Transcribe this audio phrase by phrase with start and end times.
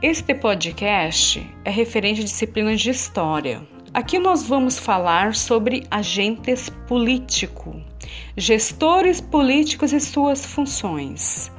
[0.00, 3.66] Este podcast é referente à disciplina de História.
[3.92, 7.82] Aqui nós vamos falar sobre agentes políticos,
[8.36, 11.50] gestores políticos e suas funções.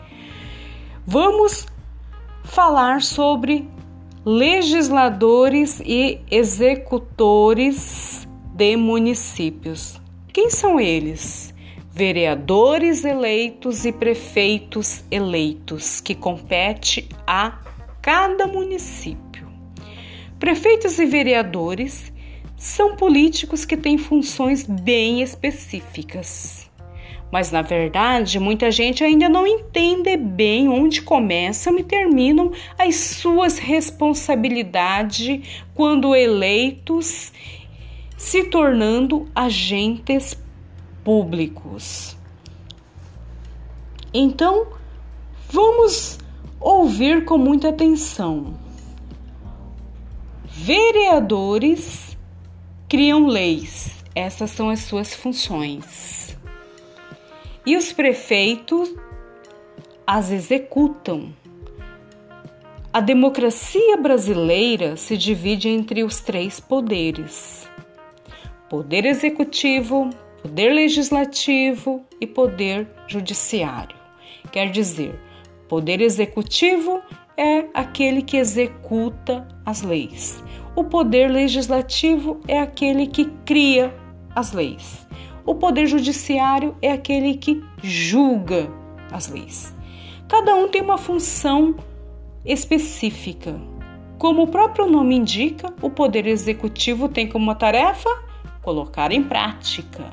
[1.05, 1.67] Vamos
[2.45, 3.67] falar sobre
[4.25, 8.25] legisladores e executores
[8.55, 9.99] de municípios.
[10.31, 11.53] Quem são eles?
[11.91, 17.59] Vereadores eleitos e prefeitos eleitos, que compete a
[18.09, 19.47] cada município.
[20.39, 22.11] Prefeitos e vereadores
[22.57, 26.67] são políticos que têm funções bem específicas.
[27.31, 33.59] Mas na verdade, muita gente ainda não entende bem onde começam e terminam as suas
[33.59, 37.31] responsabilidades quando eleitos,
[38.17, 40.35] se tornando agentes
[41.03, 42.17] públicos.
[44.11, 44.65] Então,
[45.51, 46.17] vamos
[46.59, 48.53] ouvir com muita atenção.
[50.45, 52.17] Vereadores
[52.87, 56.37] criam leis, essas são as suas funções.
[57.65, 58.93] E os prefeitos
[60.05, 61.31] as executam.
[62.91, 67.69] A democracia brasileira se divide entre os três poderes:
[68.67, 70.09] poder executivo,
[70.41, 73.95] poder legislativo e poder judiciário.
[74.51, 75.13] Quer dizer,
[75.69, 76.99] Poder executivo
[77.37, 80.43] é aquele que executa as leis.
[80.75, 83.95] O poder legislativo é aquele que cria
[84.35, 85.07] as leis.
[85.45, 88.67] O poder judiciário é aquele que julga
[89.11, 89.75] as leis.
[90.27, 91.75] Cada um tem uma função
[92.43, 93.55] específica.
[94.17, 98.09] Como o próprio nome indica, o poder executivo tem como tarefa
[98.63, 100.09] colocar em prática,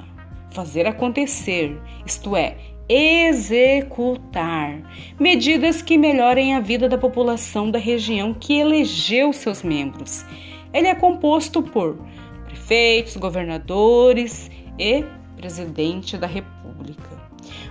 [0.51, 4.81] fazer acontecer, isto é, executar
[5.19, 10.25] medidas que melhorem a vida da população da região que elegeu seus membros.
[10.73, 11.99] Ele é composto por
[12.45, 15.05] prefeitos, governadores e
[15.37, 17.27] presidente da República.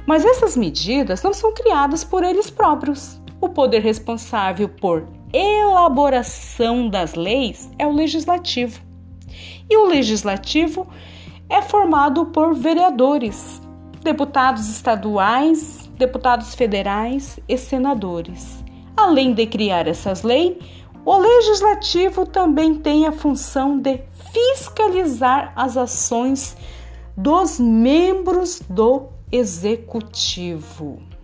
[0.06, 3.20] Mas essas medidas não são criadas por eles próprios.
[3.42, 8.82] O poder responsável por elaboração das leis é o legislativo.
[9.70, 10.88] E o legislativo
[11.50, 13.62] é formado por vereadores,
[14.06, 18.64] deputados estaduais, deputados federais e senadores.
[18.96, 20.58] Além de criar essas leis,
[21.04, 24.00] o legislativo também tem a função de
[24.32, 26.56] fiscalizar as ações
[27.18, 31.15] dos membros do executivo.